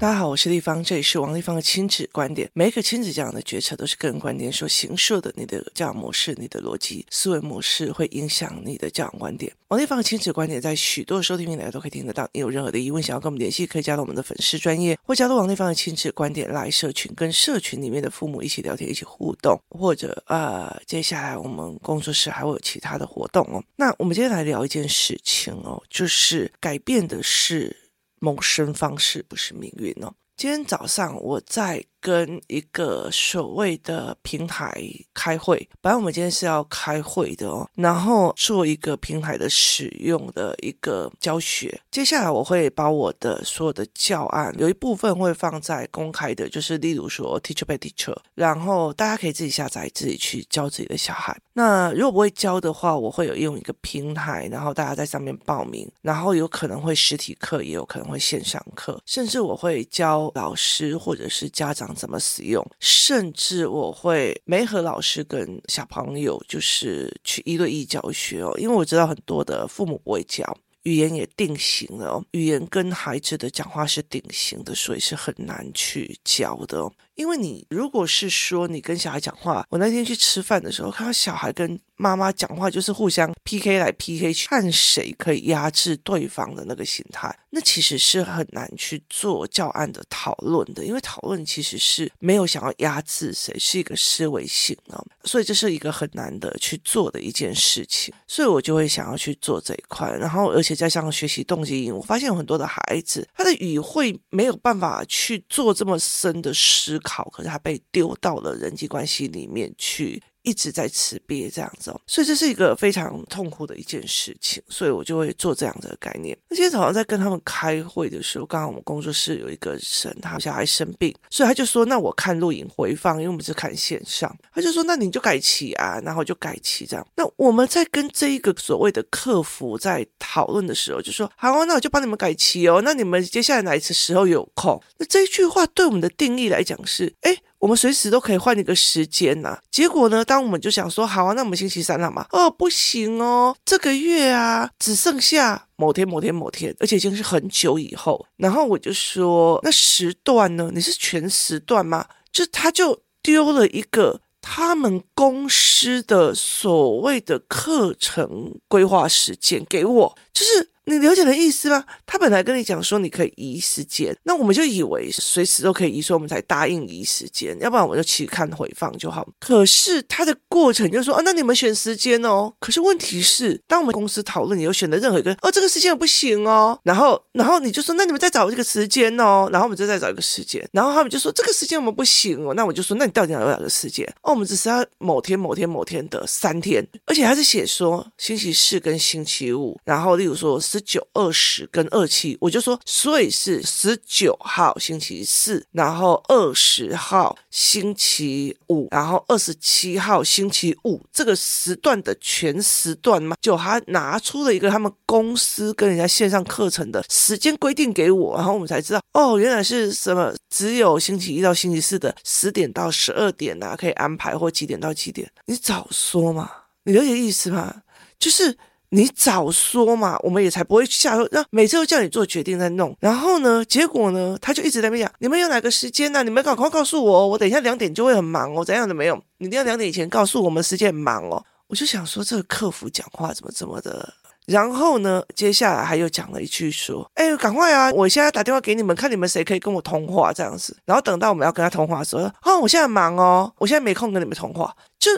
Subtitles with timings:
[0.00, 2.48] 大家好，我是丽芳，这里是王立芳的亲子观点。
[2.54, 9.52] 每一个亲子这样的决策都是个人观点所形塑的，你的教养模式、你的逻辑思维模式会影响你的教养观点。
[9.66, 12.28] 王立芳的亲子观点在许多收听平台都可以听得到。
[12.32, 19.60] 你有任何的疑问想要跟我们联系，可以加入我们的粉丝专业，或加入王立芳的亲子观点来社群，跟社群里面的父母一起聊天、一起互动。
[19.68, 23.60] 或者呃，接下来我们工作室还会有其他的活动哦。
[23.74, 27.76] 那我们今天来聊一件事情哦，就是改变的是
[28.20, 30.14] 谋生方式，不是命运哦。
[30.36, 41.78] 今天早上我在跟一个所谓的平台开会，本来我们今天是要开会的哦，然后做一个平台的使用的一个教学。
[41.90, 51.38] 接下来我会把我的所有的教案有一部分会放在公开的，就是例如说 Teacher by Teacher，然后大家可以自己下载，自己去教自己的小孩。
[51.52, 61.94] 那如果不会教的话，我会有用一个平台，然后大家在上面报名，然后有可能会实体课，也有可能会线上课，甚至我会教老师或者是家长。
[61.98, 62.64] 怎么使用？
[62.80, 76.90] 甚至我会没和老师跟小朋友，就是去一对一教学哦，因为我知道很多的父母不会教，语言也定型了，语言跟孩子的讲话是定型的，所以是很难去教的。
[77.18, 107.07] 因为你如果是说你跟小孩讲话，我那天去吃饭的时候看到小孩跟妈妈讲话，就是互相 PK 来 PK 去，看谁可以压制对方的那个心态，那其实是很难去做教案的讨论的，因为讨论其实是没有想要压制谁，是一个思维性的，所以这是一个很难的去做的一件事情，所以我就会想要去做这一块，然后而且加上学习动机，我发现有很多的孩子他的语汇没有办法去做这么深的思考。
[107.08, 110.22] 好，可是他被丢到了人际关系里面去。
[110.48, 116.34] 一直在吃瘪这样子哦，所以这是一个非常痛苦的一件事情，所以我就会做这样的概念。
[116.48, 127.06] 那今天早上在跟他们开会的时候，刚好我们工作室有一个人，他小孩生病，所以他就说：“那我看录影回放，因为我们是看线上。”他就说：“那你就改期啊。”然后就改期这样。
[127.14, 132.80] 那我们在跟这一个所谓的客服在讨论的时候，就说：“好啊，那我就帮你们改期哦。
[132.82, 137.36] 那你们接下来哪一次时候有空？”那这一句话对我们的定义来讲是：哎。
[137.58, 139.58] 我们随时都可以换一个时间呐。
[139.70, 142.26] 结果呢，当我们就想说，好啊，那我们星期三了嘛？
[142.30, 148.24] 哦，不行哦，这个月啊，只剩下某天、某天、某天，而且已经是很久以后。
[148.36, 150.70] 然后我就说，那时段呢？
[150.72, 152.06] 你是全时段吗？
[152.32, 160.70] 就他就丢了一个他们公司的所谓的课程规划时间给我，就是。
[160.88, 161.84] 你了解的意思吗？
[162.06, 169.28] 他本来跟你讲说你可以移时间，那我们就以为随时都可以移，所以我们才答应移时间，要不然我们就去看回放就好。
[169.38, 172.52] 可是他的过程就说，啊，那你们选时间哦。
[172.58, 176.78] 可是问题是，当我们公司讨论，你有选择任何一个，哦，这个时间也不行哦。
[176.82, 179.48] 然后，然后你就说，那你们再找这个时间哦。
[179.52, 180.66] 然后我们就再找一个时间。
[180.72, 182.54] 然后他们就说，这个时间我们不行哦。
[182.54, 184.06] 那我就说，那你到底要哪个时间？
[184.22, 189.78] 哦，我们只是要某天、某天、某天的三天，而且还是写说星期四跟星期五。
[189.84, 190.77] 然后，例如说是。
[190.78, 216.48] 十九、二十跟二七，我就说，所以是十九号星期四，然后二十号星期五，然后二十七号星期五这个时段的全时段嘛，就他拿出了一个他们公司跟人家线上课程的时间规定给我，然后我们才知道，哦，原来是什么，只有星期一到星期四的十点到十二点啊，可以安排或几点到几点，你早说嘛，
[216.84, 217.82] 你了解意思吗？
[218.20, 218.56] 就是。
[218.90, 226.22] 你早说嘛，我们也才不会下说，那每次都叫你做决定再弄，然后呢，结果呢，他就一直在那边讲，你们有哪个时间呢、啊？
[226.22, 229.22] 你们赶快告诉我，我等一下两点就会很忙哦，怎样的没有？
[229.38, 231.44] 你一定要两点以前告诉我们时间很忙哦。
[231.66, 234.10] 我就想说，这个客服讲话怎么这么的？
[234.46, 240.74] 然后呢，接下来还又讲了一句说，哎，赶快啊，我现在打电话给你们，看你们谁可以跟我通话这样子。
[240.86, 245.10] 然后等到我们要跟他通话的时候，哦，我现在很忙哦，我现在没空跟你们通话，就。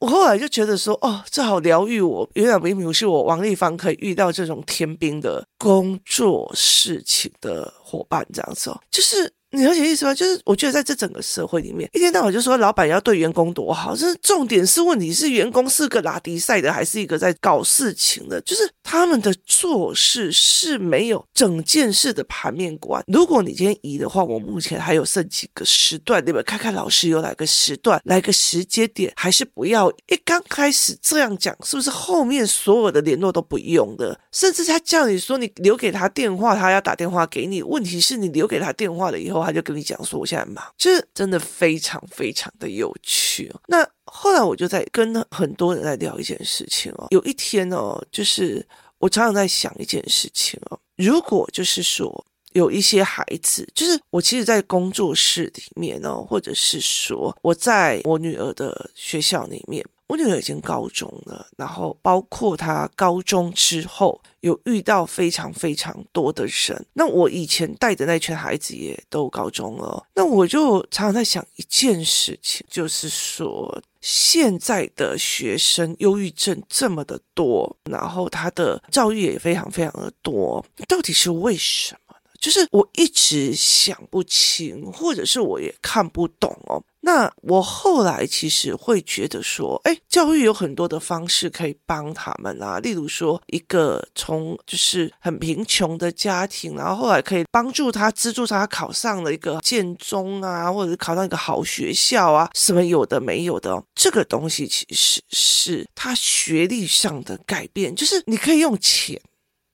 [0.00, 2.28] 我后来就觉得说，哦，这好疗愈我。
[2.34, 9.32] 原来明明是我王立芳可以遇到这种天兵的工作事情的伙伴，这样子哦，就是。
[9.52, 10.14] 你了解意思吗？
[10.14, 18.40] 就是我觉得在这整个社会里面，一天到晚就说老板要对员工多好，这重点是问题是员工是个拉迪赛的，还是一个在搞事情的？
[18.42, 23.02] 就是他们的做事是没有整件事的盘面观。
[23.08, 26.40] 如果你今天移的话，我目前还有剩几个时段，你们？
[26.44, 34.18] 看看老师有哪个时段，来个时间点，还是不要一刚开始这样讲，是不是后面所有的联络都不用的？
[34.32, 37.62] 甚至他叫你说你留给他电话，他要打电话给你。
[37.62, 39.39] 问题是你留给他电话了以后。
[39.44, 43.60] 他就跟你讲说，我现在忙，这真的非常非常的有趣哦。
[43.66, 47.06] 那后来我就在跟很多人在聊一件事情哦。
[47.10, 48.66] 有一天哦，就是
[48.98, 59.84] 我常常在想一件事情哦，如果就是说有一些孩子，就是我其实，在工作室里面哦，或者是说我在我女儿的学校里面。
[60.10, 66.84] 我女儿已经高中了，然后包括她高中之后有遇到非常非常多的人。
[66.94, 82.30] 那我以前带的那群孩子也都高中了，那我就常常在想一件事情，就是说现在的学生忧郁症这么的多，然后他的教育也非常非常的多，到底是为什么呢？
[82.40, 86.82] 就是我一直想不清，或者是我也看不懂哦。
[87.02, 109.18] 那我后来其实会觉得说，哎，教育有很多的方式可以帮他们啊，例如说，一个从就是很贫穷的家庭，然后后来可以帮助他资助他考上了一个建中啊，或者是考上一个好学校啊，什么有的没有的哦，这个东西其实是他学历上的改变，就是你可以用钱，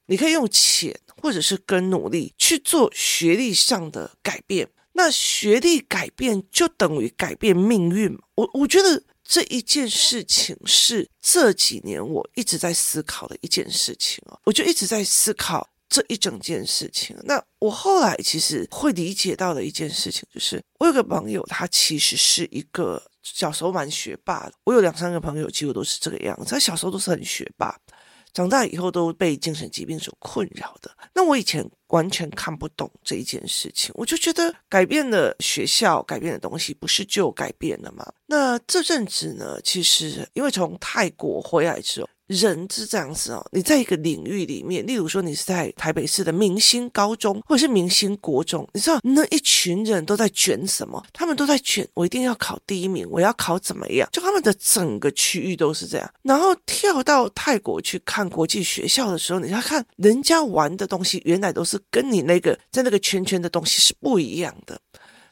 [0.06, 4.68] 你可以用钱，或者是跟努力去做学历上的改变。
[4.96, 8.18] 那学历改变就等于改变命运？
[8.34, 17.14] 我我觉得这一件事情是这几年我一直在思考的一件事情哦，我就一直在思考这一整件事情。
[17.24, 24.52] 那我后来其实会理解到的一件事情就是，我有个朋友，他其实是一个小时候蛮学霸的。
[24.64, 27.78] 我有两三个朋友，几乎都是这个样子，他小时候都是很学霸。
[28.32, 38.12] 长大以后都被精神疾病所困扰的，那我以前完全看不懂这一件事情，我就觉得改变了学校，改变的东西不是就改变了吗？
[38.26, 42.08] 那这阵子呢，其实因为从泰国回来之后。
[42.26, 51.04] 人是这样子哦，你在一个领域里面，例如说你是在台北市的明星高中或者是明星国中，你知道那一群人都在卷什么？
[51.12, 54.08] 他们都在卷，我一定要考第一名，我要考怎么样？
[54.12, 56.12] 就他们的整个区域都是这样。
[56.22, 64.80] 然后跳到泰国去看国际学校的时候，你要看人家玩的东西，原来都是跟你那个在那个圈圈的东西是不一样的。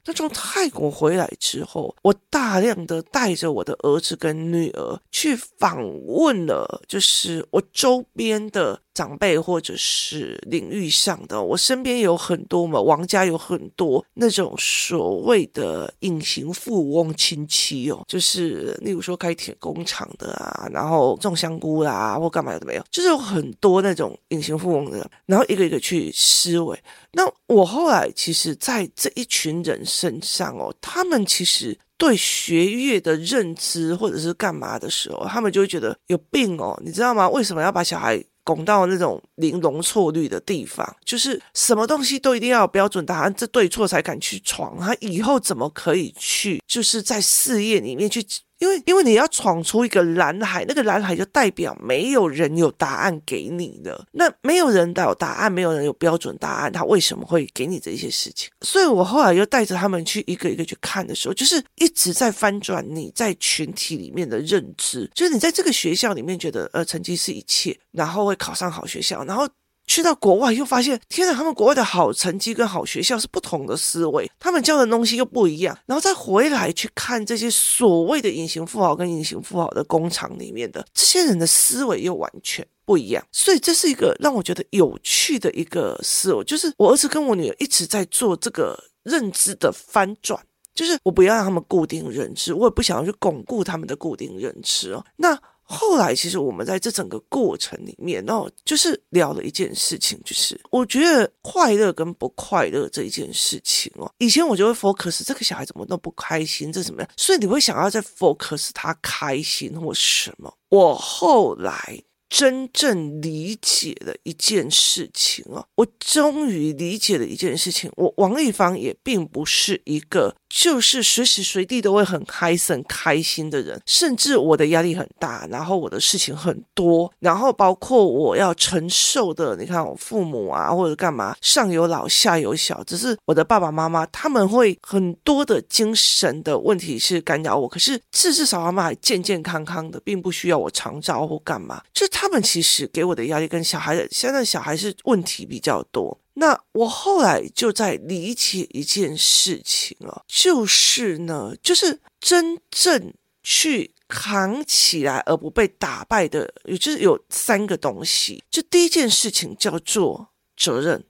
[0.07, 8.84] 那从泰国回来之后，我大量的带着我的儿子跟女儿去访问了，就是我周边的。
[8.95, 26.79] 长辈或者是领域上的，我身边有很多嘛，王家有很多那种所谓的隐形富翁亲戚哦，就是例如说开铁工厂的啊，然后种香菇啦、或干嘛有的没有，就是有很多那种隐形富翁的，然后一个一个去思维。
[27.13, 37.29] 那我后来其实，在这一群人身上哦，他们其实对学业的认知或者是干嘛的时候，他们就会觉得有病哦，你知道吗？
[37.29, 38.25] 为什么要把小孩？
[38.45, 44.79] 拱到那种零容错率的地方，就是什么东西都一定要有标准答案，这对错才敢去闯。
[44.79, 48.25] 他以后怎么可以去，就是在事业里面去？
[48.65, 54.07] 因为，因为你要闯出一个蓝海，那个蓝海就代表没有人有答案给你的。
[54.13, 58.49] 那没有人有答案，没有人有标准答案，他为什么会给你这些事情？
[58.63, 69.47] 所以我后来又带着他们去一个一个去看的时候，就是一直在翻转你在群体里面的认知，就是你在这个学校里面觉得呃成绩是一切，然后会考上好学校，然后。
[69.87, 71.35] 去到国外又发现，天哪！
[71.35, 75.79] 他们国外的好成绩跟好学校是不同的思维，他们教的东西又不一样。
[75.87, 83.23] 然后再回来去看这些所谓的隐形富豪跟隐形富豪的工厂里面的这些人的思维又完全不一样。
[83.31, 90.41] 所以这是一个让我觉得有趣的一个思维，就是我儿子跟我女儿一直在做这个认知的翻转，
[90.75, 95.05] 就是我不要让他们固定认知，我也不想要去巩固他们的固定认知哦。
[95.17, 95.39] 那。
[95.67, 107.11] 后来，其实我们在这整个过程里面，哦，就是聊了一件事情，就是我觉得快乐跟不快乐这一件事情哦，以前我就会 focus 这个小孩怎么都不开心，这怎么样？
[107.17, 110.55] 所以你会想要再 focus 他开心或什么？
[110.69, 120.35] 我后来真正理解了一件事情哦，我终于理解了一件事情，我王丽芳也并不是一个。
[120.55, 146.17] 就是随时随地都会很开心、开心的人，甚至我的压力很大，然后我的事情很多，然后包括我要承受的，你看我父母啊或者干嘛，上有老下有小，只是我的爸爸妈妈他们会很多的精神的问题是干扰我，可是至至少他们还健健康康的，并不需要我常照或干嘛，就他们其实给我的压力跟小孩的现在小孩是问题比较多。
[146.35, 158.43] 那我后来就在理解一件事情哦，就是呢，就是真正去扛起来而不被打败的，也就是有三个东西。
[158.51, 161.05] 就第一件事情叫做责任，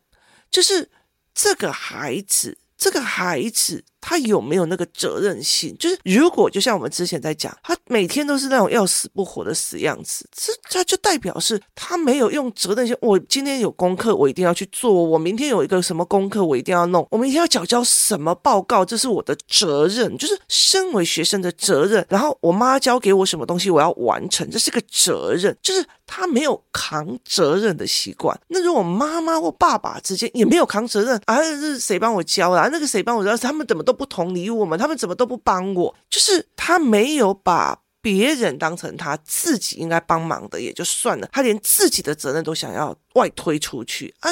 [0.51, 0.91] 就是
[1.35, 5.75] 这个孩子，这个孩子他有没有那个责任心？
[5.79, 12.95] 就是如果就像我们之前在讲，他每天都是那种要死不活的死样子，这他就代表是他没有用责任心。
[13.01, 22.05] 我今天有功课，我一定要去做；我明天有一个什么功课，我一定要弄；我明天要缴交什么报告，这是我的责任，就是身为学生的责任。
[22.11, 28.39] 然后我妈交给我什么东西，我要完成，这是个责任，就是他没有扛责任的习惯。
[28.49, 32.69] 那如果妈妈或爸爸之间也没有扛责任，啊，是谁帮我教啊？
[32.71, 33.35] 那个谁帮我教？
[33.39, 34.79] 他们怎么都不同理我们？
[34.79, 35.95] 他们怎么都不帮我？
[36.11, 41.29] 就是他没有把别人当成他自己应该帮忙的，也就算了。
[41.33, 44.31] 他连自己的责任都想要外推出去啊！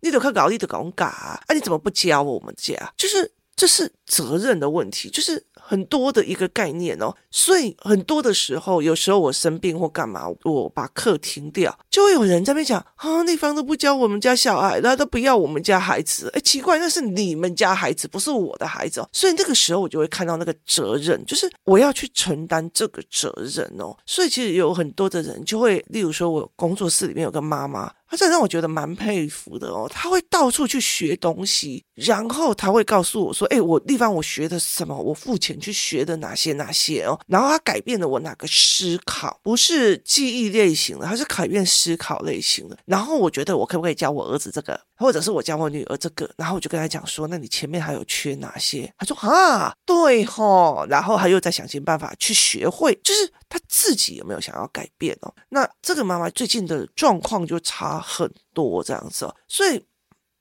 [0.00, 1.06] 你得靠搞，你得搞嘎！
[1.46, 2.74] 啊，你怎么不教我们家？
[2.96, 5.46] 就是这是责任的问题，就是。
[5.66, 19.08] 很多的一个概念哦，所以很多的时候，有时候我生病或干嘛，我把课停掉，就会有人在那边讲啊，那方都不教我们家小孩，他都不要我们家孩子，哎，奇怪，那是你们家孩子，不是我的孩子哦。
[19.12, 23.96] 所以那个时候我就会看到那个责任，就是我要去承担这个责任哦。
[24.06, 27.92] 所以其实有很多的人就会，例如说我工作室里面有个妈妈。
[28.08, 34.96] 他这让我觉得蛮佩服的哦，他会到处去学东西，然后他会告诉我说：“哎，我地方我学的什么？
[34.96, 42.78] 我付钱你去学的哪些哪些哦？”然后他改变了我哪个思考，不是记忆类型的，他是改变思考类型的。
[42.84, 46.30] 然后我觉得我可不可以教我儿子这个，或者是我教我女儿这个？
[46.36, 55.34] 然后我就跟他讲说：“那你前面还有缺哪些？”他说：“啊，对吼。”然后他又在想尽办法去学会，就是他自己有没有想要改变哦？
[55.48, 57.96] 那这个妈妈最近的状况就差。
[58.06, 59.82] 很多这样子哦，所以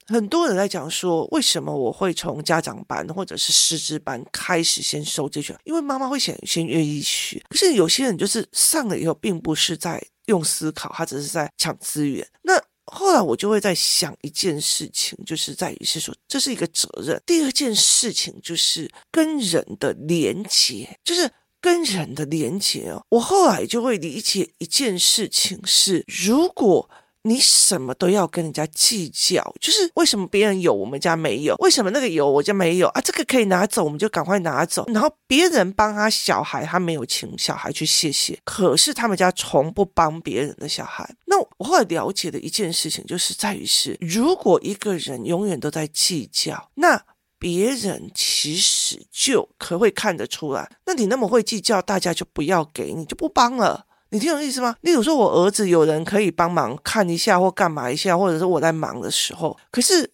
[0.08, 5.56] 很多人在讲说，为什么我会从家长班或者是师资班开始先收这些？
[5.64, 7.42] 因为妈妈会先先愿意学。
[7.50, 12.28] 可是有些人就是上了以后，并不是在用思考，他只是在抢资源。
[12.44, 12.54] 那
[12.86, 17.20] 后来我就会在想一件事情，就是在于是说，这是一个责任。
[17.26, 21.28] 第二件事情就是跟人的连接，就是
[21.60, 23.04] 跟人的连接哦。
[23.10, 26.88] 我后来就会理解一件事情是，如果
[27.28, 31.56] 你什么都要跟人家计较，就是为什么别人有我们家没有？
[31.56, 33.02] 为什么那个有我家没有啊？
[33.02, 34.86] 这个可以拿走，我们就赶快拿走。
[34.90, 41.16] 然后别人帮他小孩，他没有请 小孩去谢谢，可是他们家从不帮别人的小孩。
[41.26, 47.04] 那我后来了解的一件事情，就是在于是，如果一个人永远都在计较，那
[47.40, 50.72] 别人其实就可会看得出来。
[50.86, 53.88] 那你那么会计较，大家就不要给你，就不帮了。
[54.16, 54.74] 你听懂意思吗？
[54.80, 60.10] 例如说，我儿子有人可以帮忙看一下或干嘛一下，或者是我在忙的时候，可是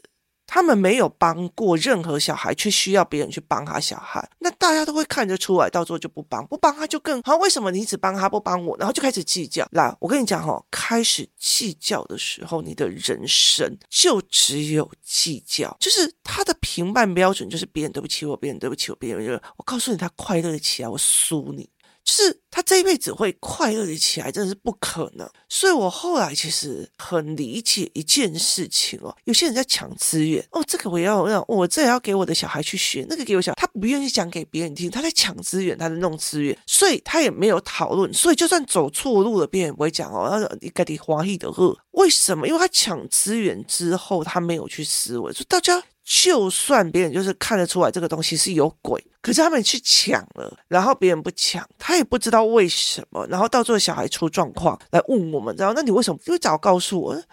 [0.48, 7.38] 他们没有帮过任何小孩，却需要别人去帮他小孩，那大家都会看得出来，到时候就不帮，不帮他就更好。
[7.38, 8.76] 为什么你只帮他不帮我？
[8.80, 9.68] 然后就开始计较。
[9.72, 21.70] 来，我跟你讲哈，开始计较的时候，你的人生就只有计较，就是他的评判标准就是别人对不起我，别人对不起我，别人就我告诉你，他快乐起来，我输你。
[22.04, 25.30] 就是他这一辈子会快乐的起来，真的是不可能。
[25.48, 38.12] 所以我后来其实很理解一件事情哦，有些人在抢资源哦，这个我要让我这也要给我的小孩去学，那个给我小，他不愿意讲给别人听，他在抢资源，他在弄资源，所以他也没有讨论。
[38.14, 40.28] 所以就算走错路了，别人也不会讲哦。
[40.30, 42.48] 他说你该得欢喜的恶，为什么？
[42.48, 45.82] 因为他抢资源之后，他没有去思维，说大家。
[46.14, 56.20] 就算别人就是看得出来这个东西是有鬼，可是他们去抢了，然后别人不抢，他也不知道为什么，然后到最后小孩出状况来问我们，然后那你为什么？
[56.28, 57.24] 因为早告诉我，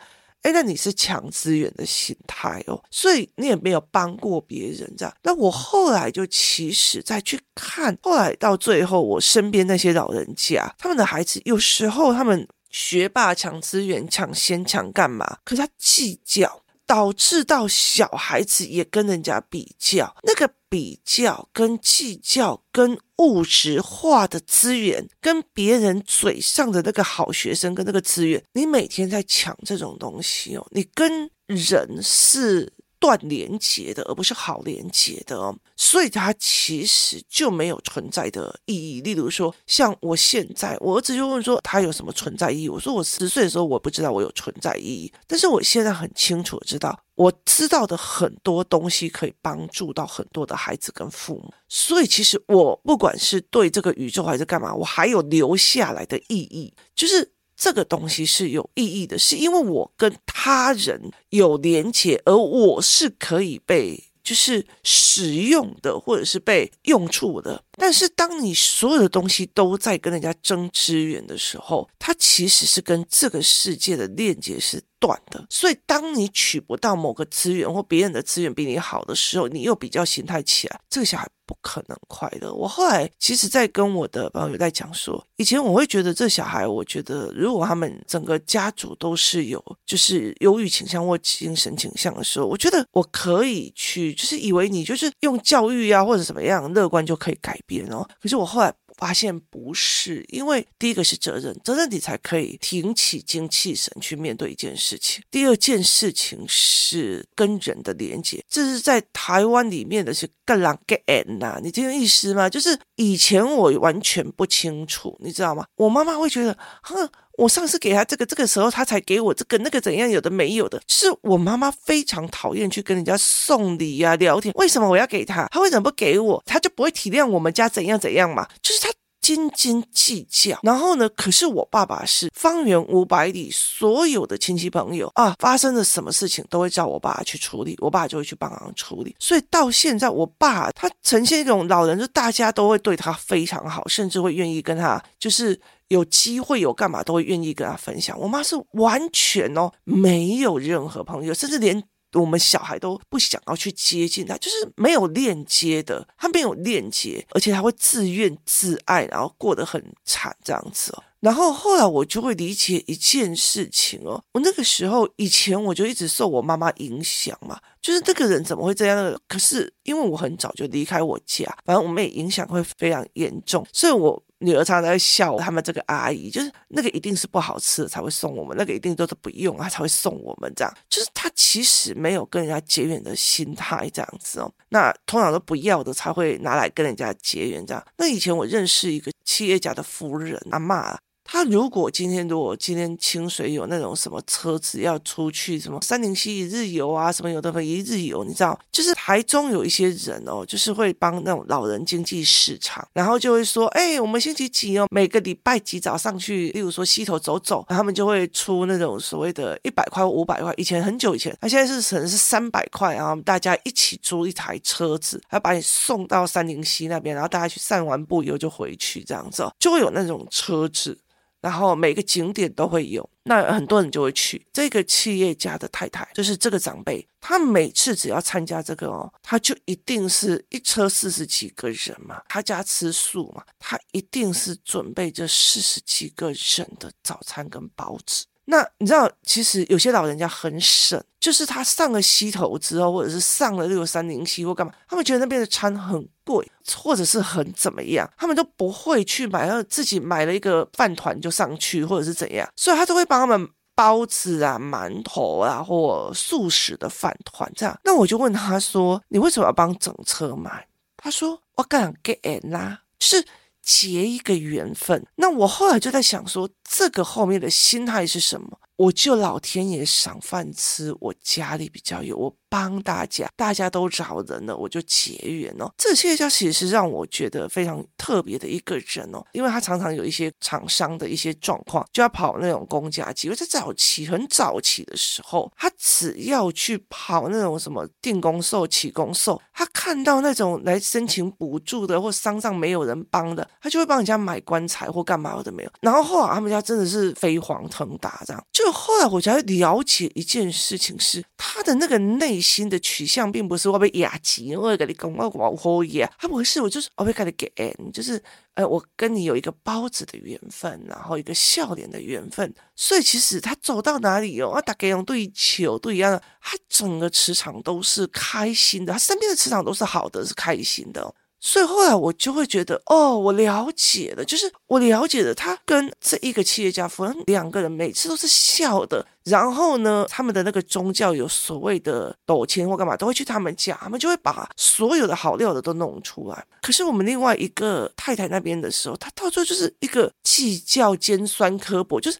[0.42, 5.12] 哎，那你是抢资源的心态哦，所以你也没有帮过别人这样。
[5.24, 15.38] 那我后来就其实再去看，后来到最后，我身边那些老人家，他们的孩子有时候他们学霸抢资源、抢先抢干嘛？
[15.44, 16.62] 可是他计较。
[16.88, 32.72] 导致到小孩子也跟人家比较，那个比较跟计较跟物质化的资源，跟别人嘴上的那个好学生跟那个资源，你每天在抢这种东西哦，你跟人是。
[33.00, 39.00] 断连接的，而不是好连接的哦，所以它其实就没有存在的意义。
[39.00, 42.68] 例如说，像我现在，我儿子就问说，他有什么存在意义？
[42.68, 51.52] 我说，我十岁的时候我不知道我有存在意义，但是我现在很清楚知道，我知道的很多东西可以帮助到很多的孩子跟父母。
[51.68, 57.32] 所以其实我不管是对这个宇宙还是干嘛，我还有留下来的意义，就是。
[57.58, 67.64] 这个东西是有意义的，是因为我跟他人有连结，而我是可以被就是使用的，或者是被用处的。
[67.72, 75.46] 但是当你所有的东西都在跟人家争资源的时候，它其实是跟这个世界的链接是断的。
[75.50, 82.52] 所以，当你取不到某个资源或别人的资源比你好的时候，你又比较心态起来，这个小孩不可能快乐。
[82.52, 98.06] 我后来其实，在跟我的朋友在讲说，以前我会觉得这小孩，我觉得如果他们整个家族都是有就是忧郁倾向或精神倾向的时候，我觉得我可以去，就是以为你就是用教育啊或者什么样乐观就可以改变哦。
[98.20, 98.74] 可是我后来。
[98.98, 105.22] 发现不是，因为第一个是责任，责任你才可以挺起精气神去面对一件事情。
[105.30, 112.50] 第二件事情是跟人的连接，这是在台湾里面的是更难 get 呐，你听意思吗？
[112.50, 115.64] 就是以前我完全不清楚，你知道吗？
[115.76, 117.08] 我妈妈会觉得，哼。
[117.38, 120.10] 我上次给他这个，这个时候他才给我这个，那个怎样？
[120.10, 124.52] 有的没有的，就是我妈妈非常讨厌去跟人家送礼、啊、聊天。
[124.56, 125.46] 为什么我要给他？
[125.52, 126.42] 他为什么不给我？
[126.44, 128.48] 他就不会体谅我们家怎样怎样嘛？
[128.60, 128.88] 就是他
[129.36, 130.58] 斤斤计较。
[130.62, 139.14] 然后呢，可是我爸爸是方圆五百里所有的亲戚朋友啊，发生了什么事情都会叫我爸去处理，我爸就会去帮忙处理。
[139.18, 145.60] 所以到现在，我爸他呈现一种老人，就大家都会对他非常好，甚至会愿意跟他就是。
[145.88, 148.14] 有机会有干嘛都会愿意跟他分享。
[148.20, 151.82] 我妈是完全哦，没有任何朋友，甚至连
[152.14, 161.02] 我们小孩都不想要去接近他，就是没有链接的，他没有链接，而且他会自怨自艾，然后过得很惨这样子哦。
[161.20, 169.20] 然后后来我就会理解一件事情哦，我那个时候以前我就一直受我妈妈影响嘛，就是这个人怎么会这样？
[169.26, 174.22] 可是因为我很早就离开我家，反正我妹影响会非常严重，所以我。
[174.40, 184.52] 女儿常常在笑他们这个阿姨，就是那个一定是不好吃的才会送我们，那个一定都是不用啊才会送我们这样，就是她其实没有跟人家结缘的心态这样子哦。
[184.68, 187.84] 那通常都不要的才会拿来跟人家结缘这样。
[187.96, 190.96] 那以前我认识一个企业家的夫人阿嬷。
[191.30, 220.98] 他如果今天如果今天清水有那种什么车子要出去什么三零溪一日游啊什么有的一日游，你知道，就是台中有一些人哦，就是会帮那种老人经济市场，然后就会说，哎，我们星期几哦，每个礼拜几早上去，例如说溪头走走，然后他们就会出那种所谓的一百块五百块，以前很久以前，那现在是可能是三百块，然后大家一起租一台车子，要把你送到三零溪那边，然后大家去散完步以后就回去这样子，就会有那种车子。
[221.40, 224.44] 然后每个景点都会有，那很多人就会去。
[224.52, 238.26] 这个企业家的太太就是这个长辈，他每次只要参加这个哦，他就一定是一车四十几个人嘛，他家吃素嘛，他一定是准备这四十几个人的早餐跟包子。
[238.50, 257.78] 那你知道，其实有些老人家很省，就是他上了溪头之后，或者是上了六三零七或干嘛，他们觉得那边的餐很贵，或者是很怎么样，他们都不会去买，然后自己买了一个饭团就上去，或者是怎样，所以他都会帮他们包子啊、馒头啊，或素食的饭团这样。
[257.84, 263.22] 那我就问他说：“你为什么要帮整车买？”他说：“我敢给啦，就是。”
[263.68, 268.58] 结一个缘分，那我后来就在想说，这个后面的心态是什么？
[268.78, 275.68] 我就老天爷赏饭吃，我家里比较有，我帮大家，大家都找人了，我就结缘哦。
[275.76, 283.34] 这些家其实是让我觉得非常特别的一个人哦，因为他常常有一些厂商的一些状况，就要跑那种公家机构。
[283.34, 295.70] 在早期很早期的时候，他只要去跑那种什么定工售、起工售，他看到那种来申请补助的或商上没有人帮的，他就会帮人家买棺材或干嘛的没有。
[295.80, 298.67] 然后后来他们家真的是飞黄腾达，这样就。
[298.72, 308.22] 后来我才了解一件事情是，是他的那个内心的取向，并不是我被压级，我跟你讲我我好呀，他不是，我就是我被给你给，就是
[308.54, 321.14] 呃，我跟你有一个包子的缘分，然后一个笑脸的缘分，所以其实他走到哪里哦，啊，大概用对球对一样的，他整个磁场都是开心的，他身边的磁场都是好的，是开心的。
[321.40, 336.44] 所以后来我就会觉得，哦，我了解了，就是我了解了他跟这一个企业家夫人两个人每次都是笑的，然后呢，他们的那个宗教有所谓的抖钱或干嘛，都会去他们家，他们就会把所有的好料的都弄出来。
[336.60, 342.18] 可是我们另外一个太太那边的时候，他到最后就是一个计较尖酸刻薄，就是。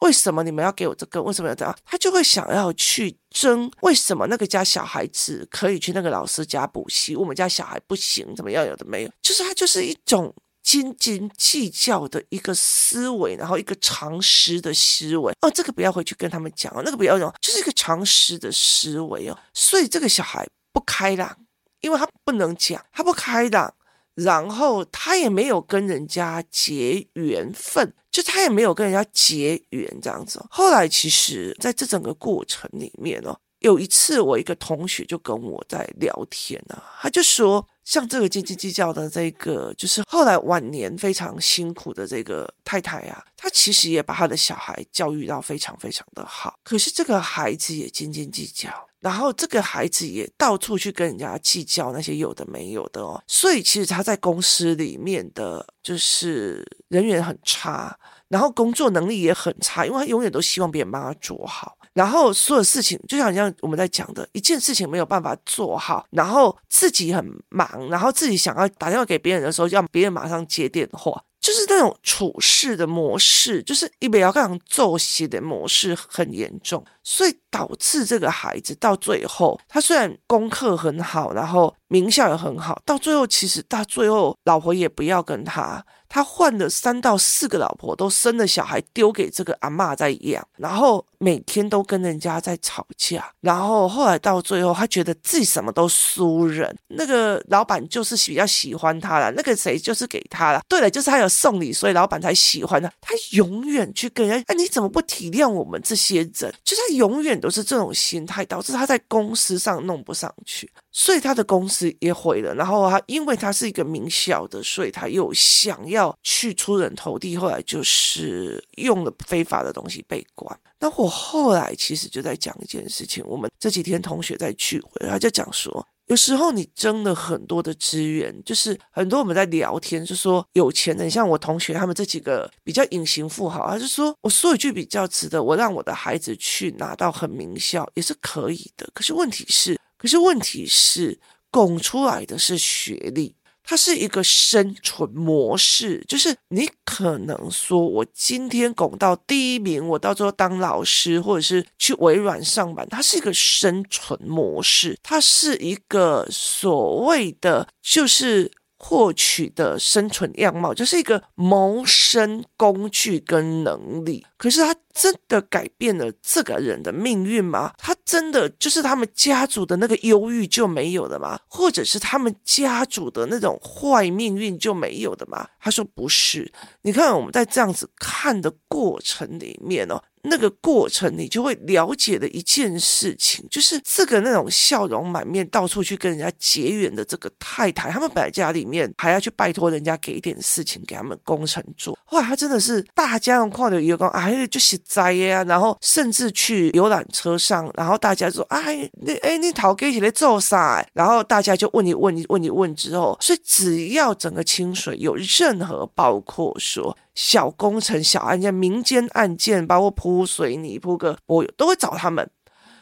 [0.00, 1.22] 为什么你们要给我这个？
[1.22, 1.76] 为什么要这样？
[1.84, 3.70] 他就会想要去争。
[3.82, 8.34] 为什么那个家小孩子可以去那个老师家补习，我们家小孩不行？
[8.34, 8.66] 怎么样？
[8.66, 9.10] 有的没有？
[9.22, 15.32] 就是他就是一种斤斤计较的一个思维，然后一个常识的思维。
[15.40, 19.38] 哦，这个不要回去跟他们讲哦，那个不要用，就是一个常识的思维哦。
[19.54, 21.36] 所以这个小孩不开朗，
[21.80, 23.72] 因为他不能讲，他不开朗。
[24.16, 30.44] 然后他也没有跟人家结缘分，就他也没有跟人家结缘这样子。
[30.50, 37.64] 后来其实在这整个过程里面哦，有一次我一个同学就跟我在聊天啊，他就说。
[37.86, 48.68] 像这个斤斤计较的这个，就是后来晚年非常辛苦的这个太太啊，她其实也把她的小孩教育到非常非常的好，可是这个孩子也斤斤计较，
[48.98, 57.96] 然后这个孩子也到处去跟人家计较那些有的没有的哦，所以其实他在公司里面的就是人缘很差，
[58.26, 61.75] 然后工作能力也很差，因为他永远都希望别人帮他做好。
[61.96, 85.82] 然后所有事情就像像我们在讲的一件事情没有办法做好，然后自己很忙，然后自己想要打电话给别人的时候，让别人马上接电话，就是那种处事的模式，就是一边要这样作息的模式很严重，所以导致这个孩子到最后，他虽然功课很好，然后名校也很好，到最后其实到最后老婆也不要跟他。
[86.16, 96.74] 他换了三到四个老婆，都生了小孩，丢给这个阿嬷在养，然后每天都跟人家在吵架，然后后来到最后，他觉得自己什么都输人。
[96.88, 100.62] 那个老板就是比较喜欢他了，那个谁就是给他了。
[100.66, 102.90] 对了，就是他有送礼，所以老板才喜欢他。
[103.02, 106.54] 他永远去跟人家，哎，你怎么不体谅我们这些人？
[106.64, 110.70] 就是他永远都是这种心态，导致他在公司上弄不上去。
[110.98, 120.58] 所以他的公司也毁了，然后他因为他是一个名校的，所以他又想要去出人头地，后来就是用了非法的东西被关。
[120.80, 139.78] 那我后来其实就在讲一件事情，我们这几天同学在聚会，他就讲说，有时候你争了很多的资源，就是很多我们在聊天，就说有钱人，像我同学他们这几个比较隐形富豪，他就说我说一句比较值得，我让我的孩子去拿到很名校也是可以的，可是问题是。
[139.98, 141.18] 可是问题是，
[141.50, 146.04] 拱出来的是学历，它是一个生存模式。
[146.06, 158.50] 就是你可能说，我今天拱到第一名，我到时候当老师，或者是去微软上班，它是一个生存模式，它是一个所谓的就是。
[158.88, 167.72] 获取的生存样貌就是一个谋生工具跟能力，可是他真的改变了这个人的命运吗？
[167.78, 171.40] 他真的就是他们家族的那个忧郁就没有了吗？
[171.48, 175.48] 或者是他们家族的那种坏命运就没有的吗？
[175.60, 176.52] 他说不是。
[176.82, 180.00] 你看我们在这样子看的过程里面哦。
[180.28, 191.98] 那个过程，你就会了解的一件事情，就是这个那种笑容满面、到处去跟人家结缘的这个太太，他们本来家里面还要去拜托人家给一点事情给他们工程做。
[192.04, 200.84] 后来他真的是大家用矿的员工，哎，就是灾呀，然后甚至去游览车上，然后大家说，哎，那哎，你头给起来做啥？
[200.92, 206.96] 然后大家就问一问你问一问之后，所以只要整个清水有任何包括说。
[207.16, 212.30] 小工程、小案件、民间案件，包括铺水泥、铺个柏油，都会找他们，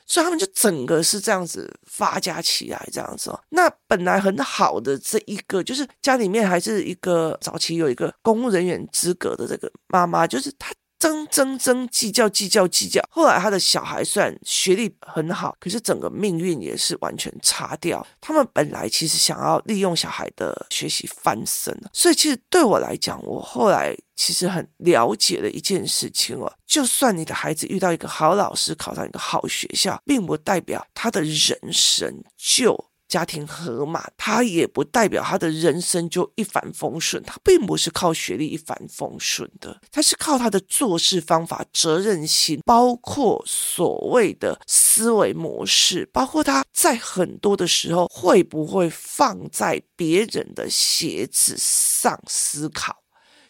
[0.04, 3.40] 所以他们就整个是这样子发家起来，这样子哦。
[3.48, 10.70] 那本来很好的这一个，就是家里面还是一个早期有一个公务人员资格的这个妈妈，就是她。
[11.04, 13.02] 争争争，计较计较计较。
[13.10, 18.06] 后来他的小孩虽然学历很好，可是整个命运也是完全差掉。
[18.22, 32.86] 他们本来其实想要利用小孩的学习翻身，所以其实对我来讲，我后来其实很了解了一件事情哦，就算你的孩子遇到一个好老师，考上一个好学校，并不代表他的人生就。
[33.14, 52.96] 家庭和嘛，他也不代表他的人生就一帆风顺，他并不是靠学历一帆风顺的，他是靠他的做事方法、责任心，包括所谓的思维模式，包括他在很多的时候会不会放在别人的鞋子上思考，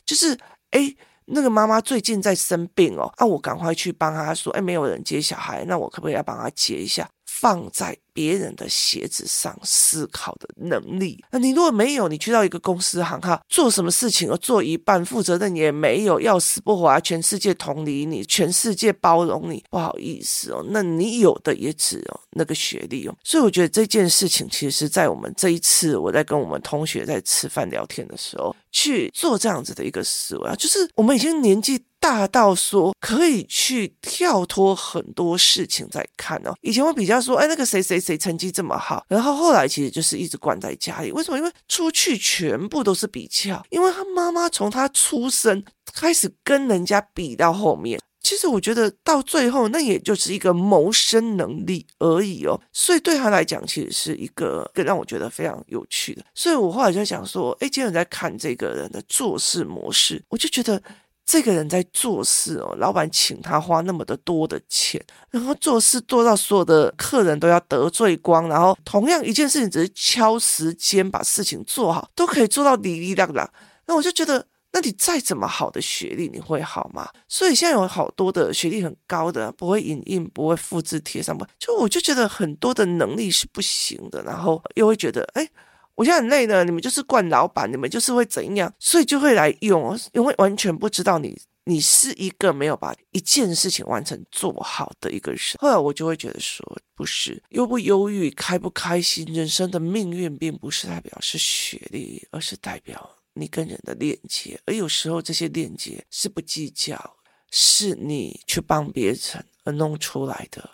[0.05, 0.39] 就是
[0.73, 7.09] 诶，那个妈妈最近在生病哦，啊，我赶快去帮她说，诶，没有人接小孩，那我可不可以要帮他接一下？
[7.41, 23.15] 放在别人的鞋子上思考的能力，那你如果没有，你去到一个公司行哈，做什么事情而做一半，负责任也没有，要死不活，全世界同理你，全世界包容你，不好意思哦，那你有的也只有那个学历哦。
[23.25, 31.85] 所以我觉得这件事情，其实，在我们这一次我在跟我们同学在吃饭聊天的时候，去做这样子的一个思维啊，就是我们已经年纪。
[32.05, 36.55] 大到说可以去跳脱很多事情在看哦。
[36.61, 41.11] 以前我比较说，哎，那个谁谁谁成绩这么好，然后后来其实就是一直关在家里。
[41.13, 41.39] 为什么？
[41.39, 45.65] 因为出去全部都是比较，因为他妈妈从他出生
[45.95, 47.99] 开始跟人家比到后面。
[48.21, 52.61] 其实我觉得到最后，那也就是一个谋生能力而已哦。
[52.71, 56.23] 所以对他来讲，其实是一个更让我觉得非常有趣的。
[56.35, 60.83] 所以我后来就想说，哎，今天在看这个人的做事模式，我就觉得。
[61.27, 73.51] 这个人在做事哦，老板请他花那么的多的钱，然后做事做到所有的客人都要得罪光，然后同样一件事情只是敲时间把事情做好，都可以做到哩哩啦啦。
[73.87, 77.09] 那我就觉得，那你再怎么好的学历，你会好吗？
[77.27, 85.49] 所以现在有好多的学历很高的，不会影印，不会复制贴上，就我就觉得很多的能力是不行的，然后又会觉得，哎。
[85.95, 95.41] 我现在很累呢，你们就是惯老板，你们就是会怎样，所以就会来用，因为完全不知道你，你是一个没有把一件事情完成做好的一个人。
[95.59, 107.17] 后来我就会觉得说，不是忧不忧郁、开不开心，人生的命运并不是代表是学历，而是代表你跟人的链接，而有时候这些链接是不计较，
[107.51, 110.69] 是你去帮别人而弄出来的。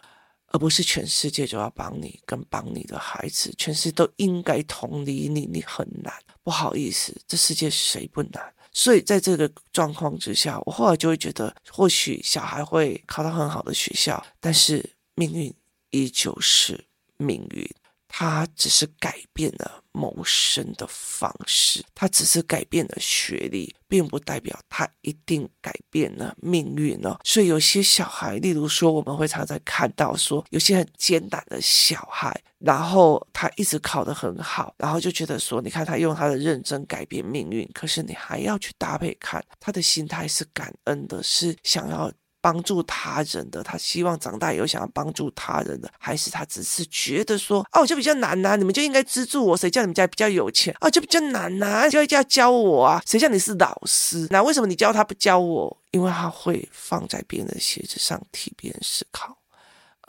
[0.51, 6.13] 而不是全世界就要帮你，跟帮你的孩子，全世界都应该同理你，你很难。
[6.43, 8.53] 不好意思，这世界谁不难？
[8.73, 15.53] 所以在这个状况之下，我后来就会觉得，或许小孩会考到很好的学校，但是命运
[15.91, 16.85] 依旧是
[17.17, 17.69] 命运。
[18.13, 27.19] 它只是改变了谋生的方式，他只是改变了学历，并不代表他一定改变了命运哦。
[27.25, 42.11] 所以有些小孩，例如说，我们会常常看到说，有些很艰难的小孩，然后他一直考得很好，然后就觉得说，你看他用他的认真改变命运，可是你还要去搭配看，他的心态是感恩的，是想要。
[42.41, 54.27] 帮助他人的，他希望长大以后想要帮助他人的，还是他只是觉得说，哦，我就比较难呐、啊，你们就应该资助我，谁叫你们家比较有钱哦，就比较难呐、啊，就要教我啊，谁叫你是老师？
[54.31, 55.77] 那为什么你教他不教我？
[55.91, 59.37] 因为他会放在别人的鞋子上替别人思考，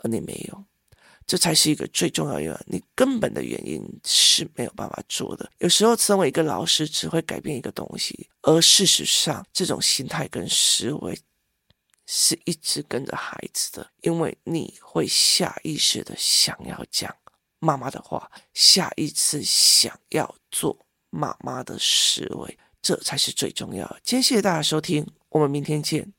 [0.00, 0.64] 而你没有，
[1.26, 5.50] 这才是一个最重要的，你根本的原因是没有办法做的。
[5.58, 11.18] 有时候，身为一个老师，只会改变一个东西，而事实上，这种心态跟思维。
[12.14, 17.16] 是一直跟着孩子的，因为你会下意识的想要讲
[17.58, 23.98] 妈妈的话，下一次想要做妈妈的思维，这才是最重要的。
[24.04, 26.12] 今天谢谢大家收听，我们明天见。